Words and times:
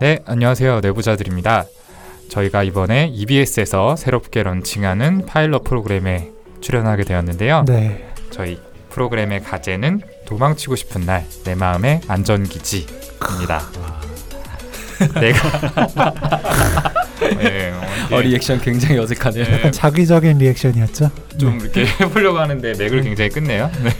네, 0.00 0.20
안녕하세요. 0.26 0.80
내부자들입니다. 0.80 1.64
저희가 2.28 2.62
이번에 2.62 3.10
EBS에서 3.12 3.96
새롭게 3.96 4.42
런칭하는 4.42 5.26
파일럿 5.26 5.64
프로그램에 5.64 6.30
출연하게 6.60 7.04
되었는데요. 7.04 7.64
네. 7.66 8.06
저희 8.30 8.60
프로그램의 8.90 9.42
가제는 9.42 10.00
도망치고 10.26 10.76
싶은 10.76 11.02
날 11.02 11.24
내 11.44 11.54
마음의 11.54 12.02
안전기지입니다. 12.08 13.62
내가 15.20 15.72
네, 17.38 17.72
어, 18.12 18.20
리액션 18.20 18.60
굉장히 18.60 18.98
어색하네요. 18.98 19.44
네, 19.44 19.70
작위적인 19.72 20.38
리액션이었죠. 20.38 21.10
좀 21.38 21.58
이렇게 21.60 21.86
해보려고 21.86 22.38
하는데 22.38 22.72
맥을 22.74 23.02
굉장히 23.02 23.30
끊네요. 23.30 23.70
네. 23.82 23.90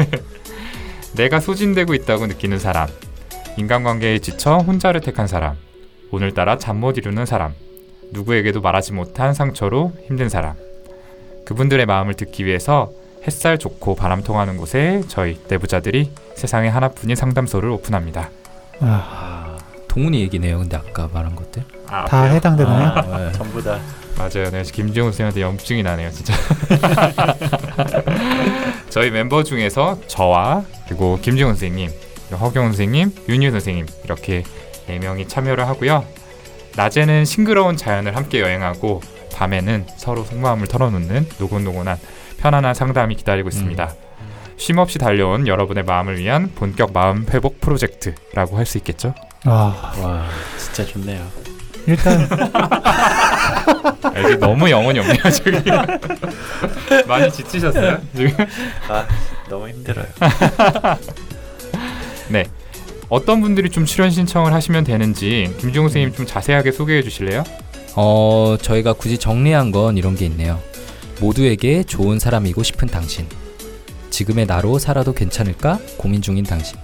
내가 1.14 1.40
소진되고 1.40 1.94
있다고 1.94 2.26
느끼는 2.26 2.58
사람, 2.58 2.88
인간관계에 3.56 4.18
지쳐 4.18 4.58
혼자를 4.58 5.00
택한 5.00 5.26
사람, 5.26 5.56
오늘따라 6.10 6.58
잠 6.58 6.78
못 6.78 6.96
이루는 6.96 7.26
사람, 7.26 7.54
누구에게도 8.12 8.60
말하지 8.60 8.92
못한 8.92 9.34
상처로 9.34 9.92
힘든 10.06 10.28
사람. 10.28 10.54
그분들의 11.44 11.84
마음을 11.86 12.14
듣기 12.14 12.44
위해서 12.44 12.90
햇살 13.26 13.58
좋고 13.58 13.94
바람 13.96 14.22
통하는 14.22 14.56
곳에 14.56 15.02
저희 15.08 15.38
내부자들이 15.48 16.10
세상에 16.36 16.68
하나뿐인 16.68 17.16
상담소를 17.16 17.68
오픈합니다. 17.70 18.30
아, 18.80 18.86
아, 18.86 19.58
동훈이 19.88 20.20
얘기네요. 20.22 20.58
근데 20.58 20.76
아까 20.76 21.08
말한 21.12 21.34
것들. 21.34 21.64
아, 21.88 22.04
다 22.04 22.22
그래요? 22.22 22.34
해당되나요? 22.36 22.88
아, 22.94 23.18
네. 23.26 23.32
전부 23.36 23.62
다 23.62 23.78
맞아요. 24.16 24.50
네, 24.50 24.62
김지훈 24.62 25.10
선생한테 25.10 25.42
염증이 25.42 25.82
나네요, 25.82 26.10
진짜. 26.10 26.34
저희 28.90 29.10
멤버 29.10 29.42
중에서 29.42 29.98
저와 30.06 30.64
그리고 30.86 31.18
김지훈 31.20 31.50
선생님, 31.52 31.90
허경 32.32 32.66
선생님, 32.66 33.12
윤유 33.28 33.50
선생님 33.50 33.86
이렇게 34.04 34.42
네 34.88 34.98
명이 34.98 35.28
참여를 35.28 35.66
하고요. 35.68 36.04
낮에는 36.76 37.24
싱그러운 37.24 37.76
자연을 37.76 38.16
함께 38.16 38.40
여행하고 38.40 39.02
밤에는 39.34 39.86
서로 39.96 40.24
속마음을 40.24 40.66
털어놓는 40.66 41.28
노곤노곤한 41.38 41.98
편안한 42.38 42.74
상담이 42.74 43.14
기다리고 43.16 43.48
있습니다. 43.48 43.94
쉼없이 44.56 44.98
달려온 44.98 45.46
여러분의 45.46 45.84
마음을 45.84 46.18
위한 46.18 46.50
본격 46.54 46.92
마음 46.92 47.26
회복 47.30 47.60
프로젝트라고 47.60 48.56
할 48.58 48.66
수 48.66 48.78
있겠죠? 48.78 49.14
아, 49.44 49.92
와 50.02 50.26
진짜 50.56 50.84
좋네요. 50.84 51.24
일단 51.86 52.28
아, 54.02 54.12
이게 54.18 54.34
너무 54.36 54.68
영혼이 54.68 54.98
없네요, 54.98 55.30
지금. 55.32 55.62
많이 57.06 57.30
지치셨어요? 57.30 57.98
지금? 58.16 58.44
아 58.88 59.06
너무 59.48 59.68
힘들어요. 59.68 60.06
네. 62.28 62.44
어떤 63.08 63.40
분들이 63.40 63.70
좀 63.70 63.84
출연 63.86 64.10
신청을 64.10 64.52
하시면 64.52 64.84
되는지 64.84 65.54
김지용 65.58 65.86
선생님 65.86 66.12
좀 66.12 66.26
자세하게 66.26 66.72
소개해 66.72 67.02
주실래요? 67.02 67.42
어, 67.96 68.56
저희가 68.60 68.92
굳이 68.92 69.18
정리한 69.18 69.72
건 69.72 69.96
이런 69.96 70.14
게 70.14 70.26
있네요. 70.26 70.60
모두에게 71.20 71.82
좋은 71.82 72.18
사람이고 72.18 72.62
싶은 72.62 72.86
당신. 72.88 73.26
지금의 74.10 74.46
나로 74.46 74.78
살아도 74.78 75.14
괜찮을까 75.14 75.80
고민 75.96 76.20
중인 76.20 76.44
당신. 76.44 76.76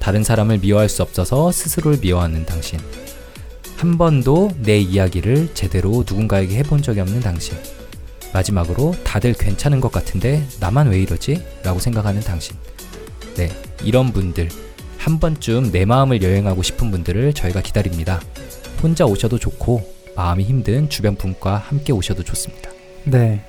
다른 0.00 0.24
사람을 0.24 0.58
미워할 0.58 0.88
수 0.88 1.02
없어서 1.02 1.52
스스로를 1.52 1.98
미워하는 2.00 2.44
당신. 2.46 2.78
한 3.76 3.96
번도 3.96 4.50
내 4.58 4.78
이야기를 4.78 5.54
제대로 5.54 6.04
누군가에게 6.06 6.56
해본 6.56 6.82
적이 6.82 7.00
없는 7.00 7.20
당신. 7.20 7.56
마지막으로 8.32 8.94
다들 9.04 9.34
괜찮은 9.34 9.80
것 9.80 9.90
같은데 9.92 10.46
나만 10.58 10.88
왜 10.88 11.00
이러지? 11.00 11.42
라고 11.62 11.78
생각하는 11.78 12.20
당신. 12.20 12.56
네, 13.36 13.50
이런 13.82 14.12
분들. 14.12 14.48
한 15.00 15.18
번쯤 15.18 15.72
내 15.72 15.84
마음을 15.86 16.22
여행하고 16.22 16.62
싶은 16.62 16.90
분들을 16.90 17.32
저희가 17.32 17.62
기다립니다. 17.62 18.20
혼자 18.82 19.06
오셔도 19.06 19.38
좋고 19.38 19.80
마음이 20.14 20.44
힘든 20.44 20.90
주변 20.90 21.16
분과 21.16 21.56
함께 21.56 21.94
오셔도 21.94 22.22
좋습니다. 22.22 22.70
네. 23.04 23.40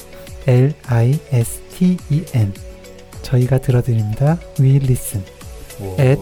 저희가 3.22 3.58
들어드립니다. 3.58 4.38
welisten 4.58 5.24
at 5.98 6.20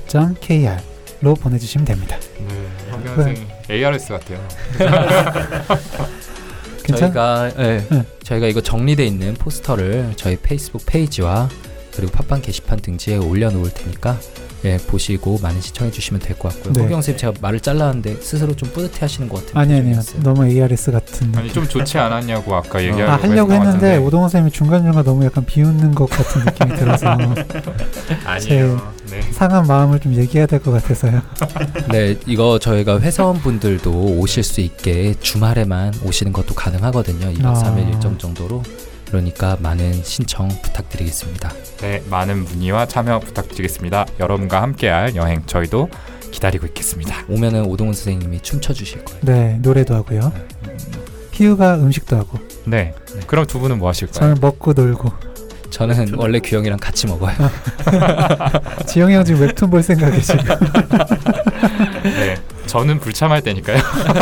ebs.co.kr로 0.00 1.34
보내주시면 1.34 1.84
됩니다. 1.84 2.18
네. 2.38 2.46
네. 3.04 3.14
선생님 3.14 3.48
ARS 3.70 4.08
같아요. 4.08 4.48
저희가 6.96 7.52
예, 7.58 7.86
네. 7.88 8.04
저희가 8.24 8.46
이거 8.48 8.60
정리돼 8.60 9.06
있는 9.06 9.34
포스터를 9.34 10.12
저희 10.16 10.36
페이스북 10.36 10.84
페이지와 10.86 11.48
그리고 11.94 12.10
팟빵 12.12 12.42
게시판 12.42 12.80
등지에 12.80 13.16
올려놓을 13.16 13.70
테니까 13.72 14.18
예, 14.64 14.76
보시고 14.76 15.38
많이 15.42 15.60
시청해 15.60 15.90
주시면 15.90 16.20
될 16.20 16.36
것 16.38 16.52
같고요. 16.52 16.72
네. 16.74 16.82
허경 16.82 16.96
선생님 16.98 17.18
제가 17.18 17.32
말을 17.40 17.60
잘랐는데 17.60 18.16
스스로 18.20 18.54
좀 18.54 18.68
뿌듯해 18.70 18.98
하시는 19.00 19.28
것 19.28 19.44
같아요. 19.46 19.60
아니 19.62 19.74
아니요. 19.78 20.00
너무 20.22 20.46
ARS 20.46 20.90
같은. 20.92 21.34
아니 21.34 21.50
좀 21.52 21.66
좋지 21.66 21.96
않았냐고 21.98 22.54
아까 22.54 22.80
얘기하려고 22.82 23.10
아 23.12 23.16
하려고 23.16 23.52
했는데 23.52 23.72
같은데. 23.72 23.96
오동원 23.96 24.28
쌤이 24.28 24.50
중간 24.50 24.82
중간 24.84 25.02
너무 25.04 25.24
약간 25.24 25.44
비웃는 25.46 25.94
것 25.94 26.08
같은 26.10 26.44
느낌이 26.44 26.76
들어서 26.76 27.06
아니에요. 28.24 28.80
네. 29.10 29.20
상한 29.32 29.66
마음을 29.66 29.98
좀 29.98 30.14
얘기해야 30.14 30.46
될 30.46 30.60
것 30.60 30.70
같아서요. 30.72 31.20
네, 31.90 32.16
이거 32.26 32.58
저희가 32.58 33.00
회사원분들도 33.00 33.90
오실 34.18 34.42
수 34.42 34.60
있게 34.60 35.14
주말에만 35.20 35.94
오시는 36.04 36.32
것도 36.32 36.54
가능하거든요. 36.54 37.32
2박 37.32 37.46
아. 37.46 37.54
3일 37.54 37.94
일정 37.94 38.16
정도로. 38.18 38.62
그러니까 39.10 39.56
많은 39.60 40.02
신청 40.04 40.48
부탁드리겠습니다. 40.62 41.50
네, 41.78 42.02
많은 42.08 42.44
문의와 42.44 42.86
참여 42.86 43.18
부탁드리겠습니다. 43.20 44.06
여러분과 44.20 44.62
함께할 44.62 45.16
여행 45.16 45.42
저희도 45.46 45.88
기다리고 46.30 46.66
있겠습니다. 46.66 47.24
오면은 47.28 47.66
오동훈 47.66 47.92
선생님이 47.92 48.40
춤춰 48.40 48.72
주실 48.72 49.04
거예요. 49.04 49.20
네 49.22 49.58
노래도 49.60 49.94
하고요. 49.94 50.32
피우가 51.32 51.76
음식도 51.76 52.16
하고 52.16 52.38
네. 52.64 52.94
그럼 53.26 53.46
두 53.46 53.58
분은 53.58 53.78
뭐 53.78 53.88
하실까요? 53.88 54.20
저는 54.20 54.36
먹고 54.40 54.74
놀고 54.74 55.10
저는 55.70 56.14
원래 56.16 56.38
규영이랑 56.38 56.78
같이 56.78 57.06
먹어요. 57.06 57.34
지영이 58.86 59.14
형 59.14 59.24
지금 59.24 59.40
웹툰 59.42 59.70
볼 59.70 59.82
지금. 59.82 59.98
네. 62.02 62.36
저는 62.70 63.00
불참할 63.00 63.42
때니까요. 63.42 63.78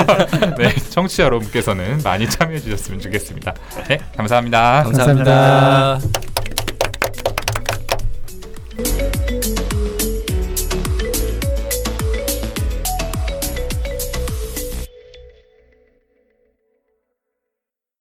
네, 0.56 0.74
청취자 0.88 1.24
여러분께서는 1.24 2.00
많이 2.02 2.28
참여해 2.28 2.60
주셨으면 2.60 2.98
좋겠습니다. 2.98 3.52
네, 3.88 3.98
감사합니다. 4.16 4.84
감사합니다. 4.84 5.34
감사합니다. 5.34 6.27